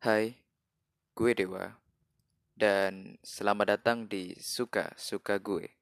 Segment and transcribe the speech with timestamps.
[0.00, 0.32] Hai,
[1.12, 1.76] gue Dewa,
[2.56, 5.79] dan selamat datang di Suka Suka Gue.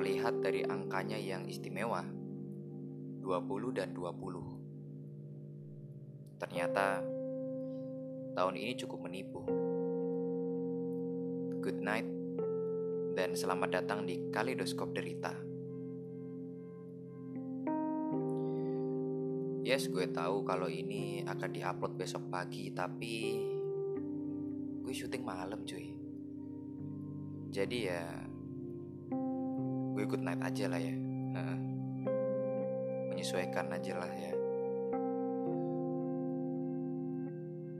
[0.00, 2.00] Terlihat dari angkanya yang istimewa,
[3.20, 6.40] 20 dan 20.
[6.40, 7.04] Ternyata
[8.32, 9.44] tahun ini cukup menipu.
[11.60, 12.08] Good night
[13.12, 15.36] dan selamat datang di Kaleidoskop Derita.
[19.68, 23.36] Yes, gue tahu kalau ini akan diupload besok pagi, tapi
[24.80, 25.92] gue syuting malam cuy.
[27.52, 28.29] Jadi ya
[30.00, 30.96] gue good night aja lah ya.
[33.12, 34.32] Menyesuaikan aja lah ya.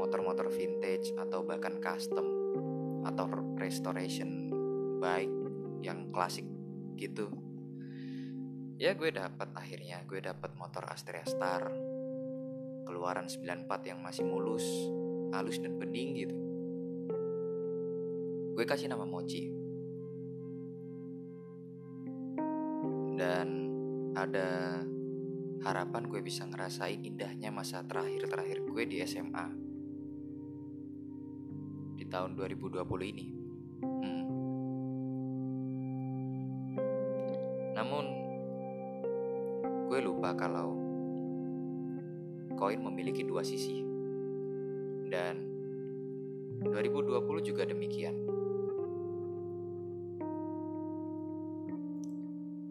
[0.00, 2.45] Motor-motor vintage atau bahkan custom
[3.06, 4.50] atau restoration
[4.98, 5.30] baik
[5.84, 6.46] yang klasik
[6.98, 7.30] gitu.
[8.76, 11.70] Ya gue dapat akhirnya gue dapat motor Astrea Star
[12.86, 14.66] keluaran 94 yang masih mulus,
[15.32, 16.36] halus dan bening gitu.
[18.56, 19.52] Gue kasih nama Mochi.
[23.16, 23.48] Dan
[24.16, 24.80] ada
[25.64, 29.75] harapan gue bisa ngerasain indahnya masa terakhir-terakhir gue di SMA
[32.08, 33.26] tahun 2020 ini.
[33.76, 34.24] Hmm.
[37.76, 38.04] namun
[39.92, 40.72] gue lupa kalau
[42.56, 43.84] koin memiliki dua sisi.
[45.06, 45.34] Dan
[46.64, 48.16] 2020 juga demikian.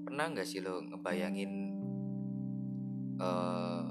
[0.09, 1.51] Pernah nggak sih lo ngebayangin
[3.21, 3.87] uh,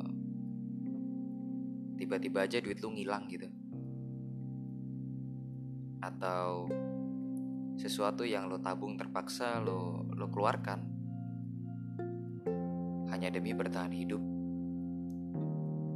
[1.97, 3.49] tiba-tiba aja duit lo ngilang gitu
[6.04, 6.69] atau
[7.81, 10.81] sesuatu yang lo tabung terpaksa lo lo keluarkan
[13.10, 14.22] hanya demi bertahan hidup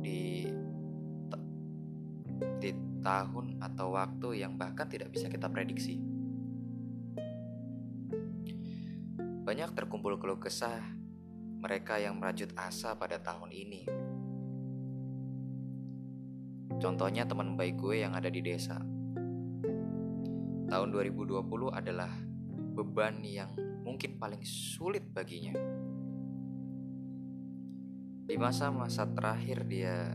[0.02, 0.48] di
[2.58, 2.70] di
[3.02, 5.98] tahun atau waktu yang bahkan tidak bisa kita prediksi.
[9.48, 10.82] Banyak terkumpul keluh kesah
[11.58, 13.82] mereka yang merajut asa pada tahun ini.
[16.78, 18.78] Contohnya teman baik gue yang ada di desa.
[20.68, 22.12] Tahun 2020 adalah
[22.76, 23.48] beban yang
[23.88, 25.56] mungkin paling sulit baginya.
[28.28, 30.12] Di masa-masa terakhir dia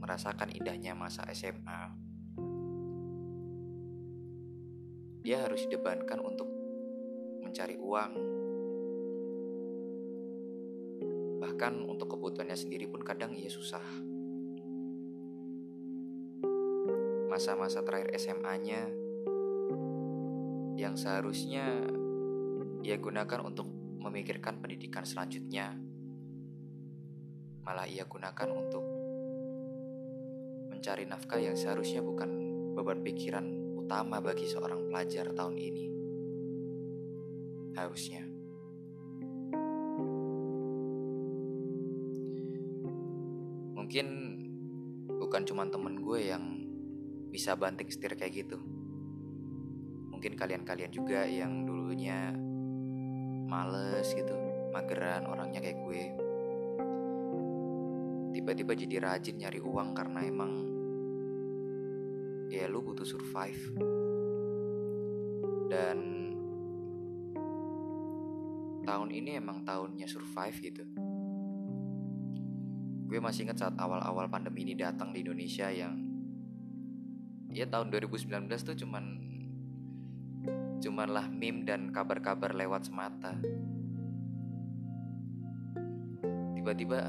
[0.00, 1.92] merasakan indahnya masa SMA.
[5.20, 6.48] Dia harus dibebankan untuk
[7.44, 8.12] mencari uang.
[11.44, 14.15] Bahkan untuk kebutuhannya sendiri pun kadang ia susah.
[17.36, 18.88] Masa-masa terakhir SMA-nya
[20.80, 21.84] yang seharusnya
[22.80, 23.68] ia gunakan untuk
[24.00, 25.76] memikirkan pendidikan selanjutnya,
[27.60, 28.80] malah ia gunakan untuk
[30.72, 32.40] mencari nafkah yang seharusnya bukan
[32.72, 33.44] beban pikiran
[33.84, 35.84] utama bagi seorang pelajar tahun ini
[37.76, 38.24] harusnya.
[43.76, 44.06] Mungkin
[45.20, 46.55] bukan cuma temen gue yang
[47.30, 48.58] bisa banting setir kayak gitu.
[50.12, 52.32] Mungkin kalian-kalian juga yang dulunya
[53.46, 54.34] males gitu
[54.74, 56.02] mageran orangnya kayak gue
[58.36, 60.52] tiba-tiba jadi rajin nyari uang karena emang
[62.52, 63.74] ya lu butuh survive.
[65.66, 65.98] Dan
[68.86, 70.84] tahun ini emang tahunnya survive gitu.
[73.06, 76.05] Gue masih ingat saat awal-awal pandemi ini datang di Indonesia yang
[77.56, 79.04] ya tahun 2019 tuh cuman
[80.76, 83.32] cuman lah meme dan kabar-kabar lewat semata.
[86.52, 87.08] Tiba-tiba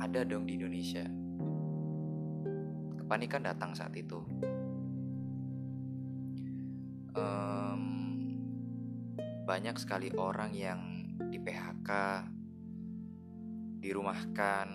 [0.00, 1.04] ada dong di Indonesia.
[2.96, 4.24] Kepanikan datang saat itu.
[7.12, 7.82] Um,
[9.44, 10.80] banyak sekali orang yang
[11.28, 11.90] di PHK,
[13.84, 14.66] dirumahkan,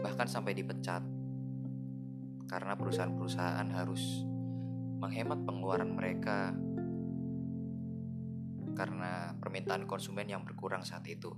[0.00, 1.11] bahkan sampai dipecat
[2.52, 4.28] karena perusahaan-perusahaan harus
[5.00, 6.52] menghemat pengeluaran mereka
[8.76, 11.32] karena permintaan konsumen yang berkurang saat itu.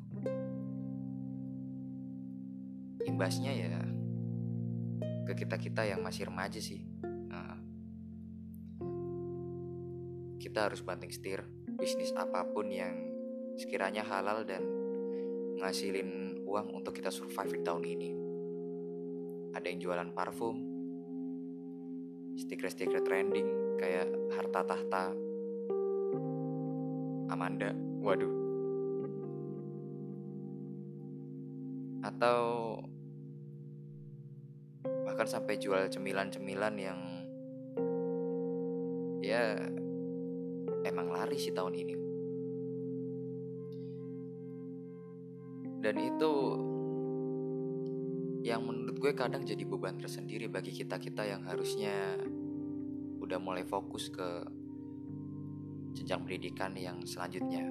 [3.07, 3.79] Imbasnya ya
[5.31, 6.83] ke kita-kita yang masih remaja sih.
[7.07, 7.63] Nah,
[10.43, 11.47] kita harus banting setir
[11.79, 12.91] bisnis apa pun yang
[13.55, 14.67] sekiranya halal dan
[15.63, 18.11] ngasilin uang untuk kita survive di tahun ini.
[19.55, 20.74] Ada yang jualan parfum,
[22.45, 25.05] stiker-stiker trending kayak harta tahta,
[27.33, 27.73] Amanda,
[28.05, 28.33] waduh.
[32.05, 32.41] Atau
[34.85, 37.01] bahkan sampai jual cemilan-cemilan yang
[39.25, 39.57] ya
[40.85, 41.95] emang lari sih tahun ini.
[45.81, 46.33] Dan itu
[48.45, 52.21] yang menurut gue kadang jadi beban tersendiri bagi kita-kita yang harusnya
[53.25, 54.45] udah mulai fokus ke
[55.97, 57.65] jenjang pendidikan yang selanjutnya.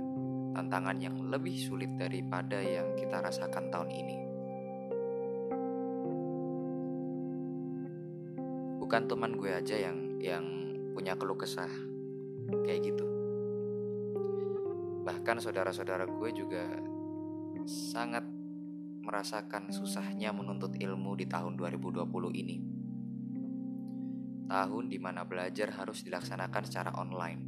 [0.53, 4.17] Tantangan yang lebih sulit daripada yang kita rasakan tahun ini.
[8.81, 10.45] Bukan teman gue aja yang yang
[10.93, 11.69] punya keluh kesah
[12.65, 13.05] kayak gitu.
[15.03, 16.63] Bahkan saudara-saudara gue juga
[17.65, 18.23] sangat
[19.03, 22.07] merasakan susahnya menuntut ilmu di tahun 2020
[22.39, 22.72] ini.
[24.43, 27.41] Tahun di mana belajar harus dilaksanakan secara online.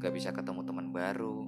[0.00, 1.44] Gak bisa ketemu teman baru,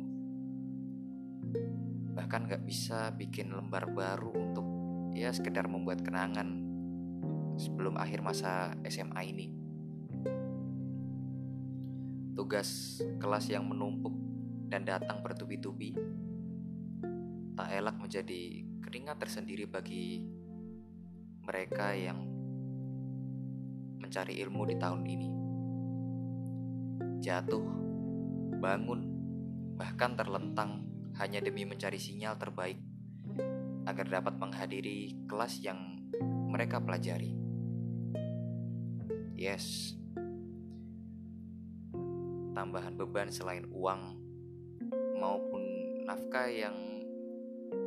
[2.13, 4.67] bahkan gak bisa bikin lembar baru untuk
[5.17, 6.61] ya sekedar membuat kenangan
[7.57, 9.47] sebelum akhir masa SMA ini.
[12.33, 14.17] Tugas kelas yang menumpuk
[14.73, 15.93] dan datang bertubi-tubi
[17.53, 20.25] tak elak menjadi keringat tersendiri bagi
[21.45, 22.32] mereka yang
[24.13, 25.29] mencari ilmu di tahun ini.
[27.25, 27.65] Jatuh,
[28.61, 29.01] bangun,
[29.81, 30.85] bahkan terlentang
[31.17, 32.77] hanya demi mencari sinyal terbaik
[33.89, 37.33] agar dapat menghadiri kelas yang mereka pelajari.
[39.33, 39.97] Yes,
[42.53, 44.13] tambahan beban selain uang
[45.17, 45.63] maupun
[46.05, 46.77] nafkah yang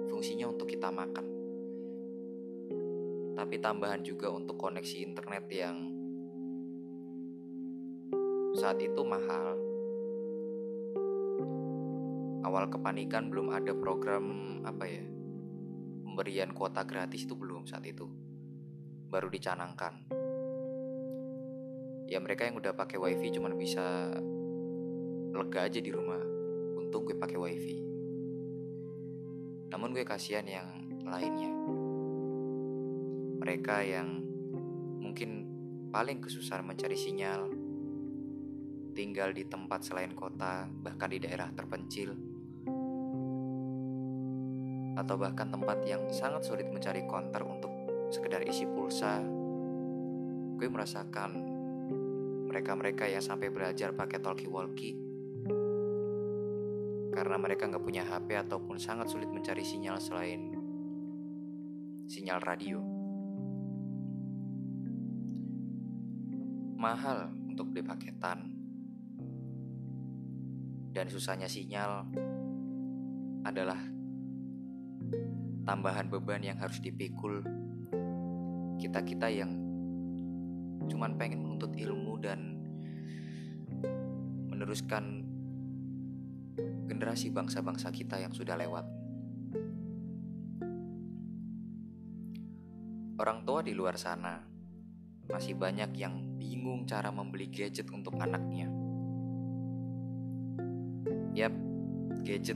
[0.09, 1.25] fungsinya untuk kita makan.
[3.37, 5.94] Tapi tambahan juga untuk koneksi internet yang
[8.55, 9.59] saat itu mahal.
[12.47, 14.23] Awal kepanikan belum ada program
[14.63, 15.03] apa ya?
[16.07, 18.07] Pemberian kuota gratis itu belum saat itu.
[19.11, 20.07] Baru dicanangkan.
[22.07, 24.15] Ya mereka yang udah pakai wifi cuma bisa
[25.35, 26.21] lega aja di rumah.
[26.79, 27.77] Untung gue pakai wifi.
[29.67, 30.67] Namun gue kasihan yang
[31.03, 31.51] lainnya.
[33.43, 34.23] Mereka yang
[35.03, 35.43] mungkin
[35.91, 37.64] paling kesusahan mencari sinyal,
[38.95, 42.15] tinggal di tempat selain kota, bahkan di daerah terpencil,
[44.95, 47.69] atau bahkan tempat yang sangat sulit mencari konter untuk
[48.07, 49.19] sekedar isi pulsa.
[50.55, 51.31] Gue merasakan
[52.47, 54.95] mereka-mereka yang sampai belajar pakai talkie-walkie
[57.11, 60.55] karena mereka nggak punya HP ataupun sangat sulit mencari sinyal selain
[62.07, 62.79] sinyal radio.
[66.75, 68.64] Mahal untuk beli paketan
[70.95, 72.07] dan susahnya sinyal
[73.43, 73.75] adalah
[75.67, 77.43] tambahan beban yang harus dipikul
[78.79, 79.51] kita-kita yang
[80.87, 82.55] cuman pengen menuntut ilmu dan
[84.47, 85.27] meneruskan
[86.87, 88.87] generasi bangsa-bangsa kita yang sudah lewat.
[93.19, 94.39] Orang tua di luar sana
[95.27, 98.74] masih banyak yang bingung cara membeli gadget untuk anaknya.
[101.35, 101.51] Yap,
[102.23, 102.55] gadget.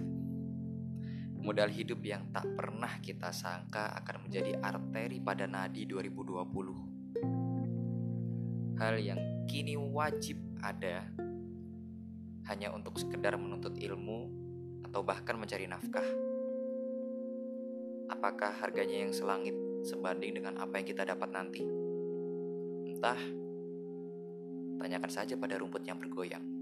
[1.36, 8.80] Modal hidup yang tak pernah kita sangka akan menjadi arteri pada nadi 2020.
[8.80, 9.20] Hal yang
[9.52, 11.04] kini wajib ada
[12.48, 14.32] hanya untuk sekedar menuntut ilmu
[14.88, 16.08] atau bahkan mencari nafkah.
[18.16, 21.68] Apakah harganya yang selangit sebanding dengan apa yang kita dapat nanti?
[22.96, 23.20] Entah,
[24.80, 26.59] tanyakan saja pada rumput yang bergoyang.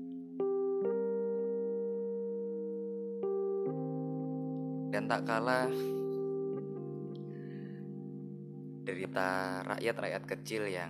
[4.97, 5.69] Dan tak kalah
[8.81, 10.89] derita rakyat-rakyat kecil yang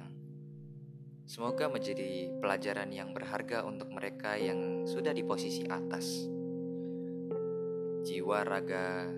[1.27, 6.23] semoga menjadi pelajaran yang berharga untuk mereka yang sudah di posisi atas.
[8.07, 9.11] Jiwa raga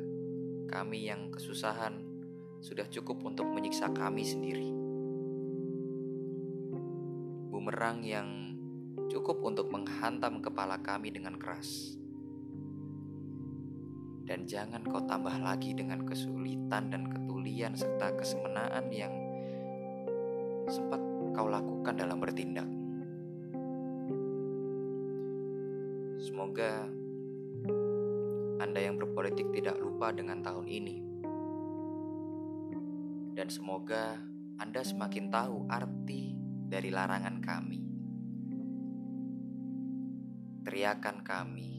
[0.74, 1.94] kami yang kesusahan
[2.58, 4.74] sudah cukup untuk menyiksa kami sendiri.
[7.54, 8.58] Bumerang yang
[9.06, 11.94] cukup untuk menghantam kepala kami dengan keras.
[14.30, 19.10] Dan jangan kau tambah lagi dengan kesulitan dan ketulian serta kesemenaan yang
[20.70, 21.02] sempat
[21.34, 22.70] kau lakukan dalam bertindak.
[26.22, 26.86] Semoga
[28.62, 31.10] Anda yang berpolitik tidak lupa dengan tahun ini
[33.40, 34.20] dan semoga
[34.60, 36.36] Anda semakin tahu arti
[36.68, 37.80] dari larangan kami.
[40.68, 41.79] Teriakan kami,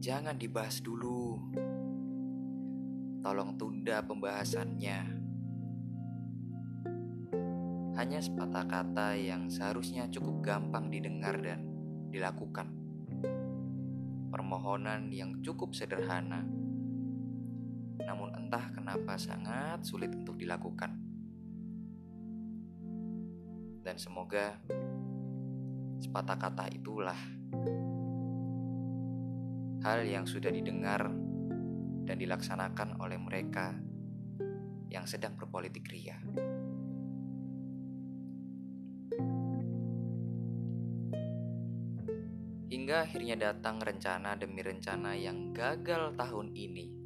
[0.00, 1.36] jangan dibahas dulu.
[3.20, 4.98] Tolong tunda pembahasannya.
[8.00, 11.68] Hanya sepatah kata yang seharusnya cukup gampang didengar dan
[12.08, 12.72] dilakukan.
[14.32, 16.48] Permohonan yang cukup sederhana
[18.00, 20.96] namun entah kenapa sangat sulit untuk dilakukan.
[23.84, 24.56] Dan semoga
[26.00, 27.20] sepatah kata itulah
[29.80, 31.08] hal yang sudah didengar
[32.04, 33.72] dan dilaksanakan oleh mereka
[34.90, 36.18] yang sedang berpolitik ria.
[42.70, 47.00] Hingga akhirnya datang rencana demi rencana yang gagal tahun ini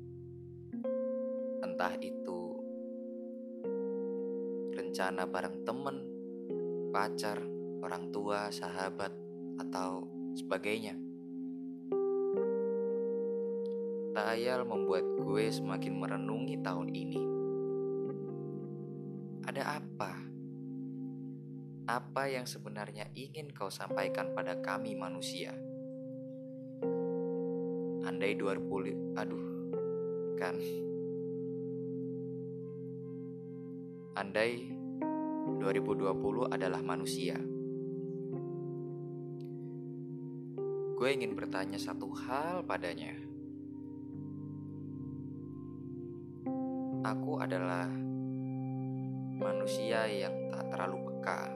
[1.65, 2.61] entah itu
[4.77, 5.97] rencana bareng temen,
[6.95, 7.43] pacar,
[7.83, 9.11] orang tua, sahabat,
[9.59, 10.07] atau
[10.39, 11.04] sebagainya.
[14.15, 17.19] Tak ayal membuat gue semakin merenungi tahun ini.
[19.43, 20.13] Ada apa?
[21.91, 25.51] Apa yang sebenarnya ingin kau sampaikan pada kami manusia?
[28.07, 29.45] Andai 20 aduh
[30.39, 30.57] kan
[34.15, 34.71] Andai
[35.59, 37.35] 2020 adalah manusia,
[40.95, 43.34] gue ingin bertanya satu hal padanya.
[47.15, 47.87] Aku adalah
[49.39, 51.47] manusia yang tak terlalu peka.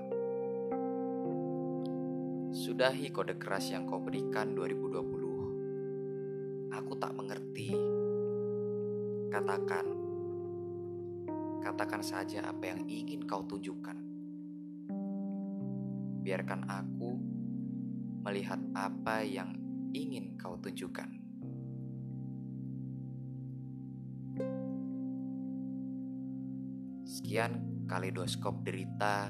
[2.54, 6.78] Sudahi kode keras yang kau berikan 2020.
[6.78, 7.74] Aku tak mengerti.
[9.34, 9.98] Katakan
[11.58, 13.98] Katakan saja apa yang ingin kau tunjukkan.
[16.22, 17.18] Biarkan aku
[18.22, 19.58] melihat apa yang
[19.90, 21.27] ingin kau tunjukkan.
[27.28, 29.28] Sekian kaleidoskop derita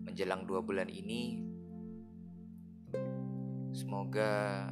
[0.05, 1.41] menjelang dua bulan ini,
[3.73, 4.69] semoga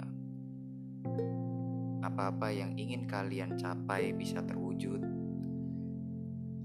[2.05, 5.01] apa-apa yang ingin kalian capai bisa terwujud.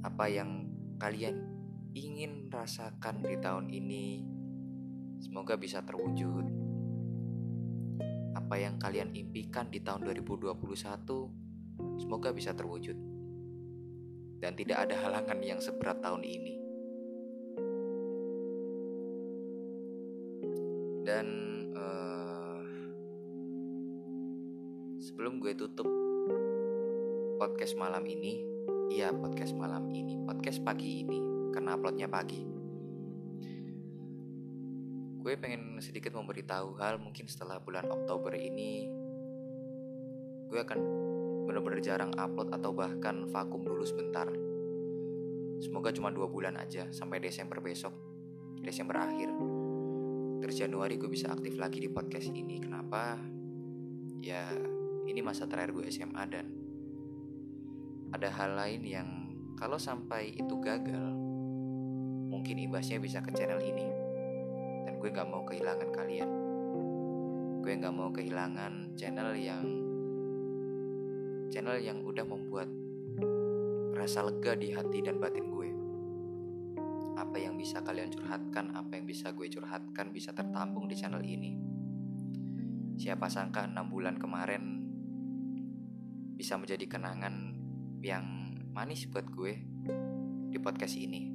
[0.05, 0.72] Apa yang
[1.03, 1.35] kalian
[1.99, 4.23] ingin rasakan di tahun ini,
[5.19, 6.47] semoga bisa terwujud.
[8.39, 10.55] Apa yang kalian impikan di tahun 2021,
[11.99, 12.95] semoga bisa terwujud.
[14.39, 16.63] Dan tidak ada halangan yang seberat tahun ini.
[21.03, 21.27] dan
[21.75, 22.63] uh,
[25.03, 25.91] sebelum gue tutup
[27.43, 28.52] podcast malam ini
[28.93, 30.21] iya podcast malam ini.
[30.29, 31.17] Podcast pagi ini
[31.57, 32.45] karena uploadnya pagi.
[35.25, 38.93] Gue pengen sedikit memberitahu hal mungkin setelah bulan Oktober ini
[40.53, 40.81] gue akan
[41.49, 44.29] benar-benar jarang upload atau bahkan vakum dulu sebentar.
[45.65, 47.97] Semoga cuma dua bulan aja sampai Desember besok
[48.61, 49.33] Desember akhir.
[50.45, 52.61] Terus Januari gue bisa aktif lagi di podcast ini.
[52.61, 53.17] Kenapa?
[54.21, 54.53] Ya
[55.09, 56.62] ini masa terakhir gue SMA dan
[58.13, 59.09] ada hal lain yang
[59.57, 61.13] kalau sampai itu gagal
[62.33, 63.89] mungkin imbasnya bisa ke channel ini.
[64.89, 66.31] Dan gue gak mau kehilangan kalian.
[67.63, 69.65] Gue gak mau kehilangan channel yang
[71.53, 72.67] channel yang udah membuat
[73.93, 75.71] rasa lega di hati dan batin gue.
[77.21, 81.55] Apa yang bisa kalian curhatkan apa yang bisa gue curhatkan bisa tertampung di channel ini.
[82.97, 84.83] Siapa sangka enam bulan kemarin
[86.35, 87.55] bisa menjadi kenangan
[88.03, 89.55] yang manis buat gue
[90.51, 91.33] di podcast ini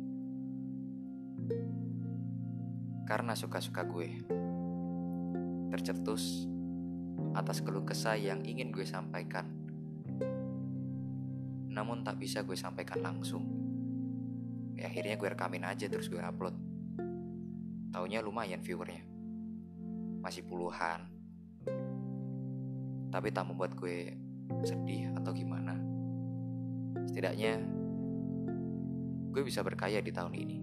[3.07, 4.27] karena suka-suka gue
[5.71, 6.45] tercetus
[7.33, 9.57] atas keluh kesah yang ingin gue sampaikan
[11.77, 13.45] namun tak bisa gue sampaikan langsung.
[14.73, 16.57] Ya, akhirnya gue rekamin aja terus gue upload.
[17.93, 19.05] Taunya lumayan viewernya.
[20.25, 21.05] Masih puluhan.
[23.13, 24.17] Tapi tak membuat gue
[24.65, 25.86] sedih atau gimana.
[27.07, 27.63] Setidaknya
[29.31, 30.59] gue bisa berkaya di tahun ini.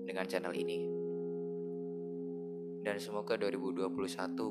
[0.05, 1.00] dengan channel ini
[2.81, 3.93] dan semoga 2021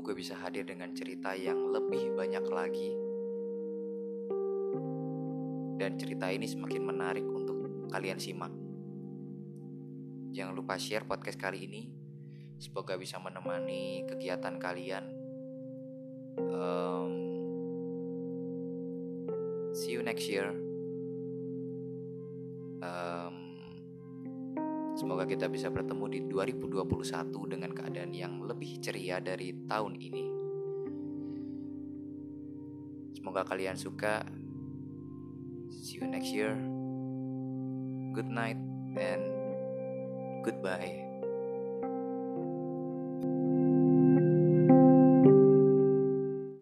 [0.06, 2.92] gue bisa hadir dengan cerita yang lebih banyak lagi.
[5.82, 8.54] Dan cerita ini semakin menarik untuk kalian simak.
[10.30, 11.90] Jangan lupa share podcast kali ini.
[12.62, 15.06] Semoga bisa menemani kegiatan kalian.
[16.38, 17.14] Um,
[19.74, 20.54] see you next year.
[22.86, 23.49] Um,
[25.00, 30.26] semoga kita bisa bertemu di 2021 dengan keadaan yang lebih ceria dari tahun ini.
[33.16, 34.28] Semoga kalian suka.
[35.72, 36.60] See you next year.
[38.12, 38.60] Good night
[39.00, 39.24] and
[40.44, 41.09] goodbye